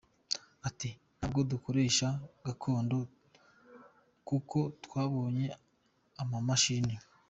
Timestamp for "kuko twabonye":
4.27-5.45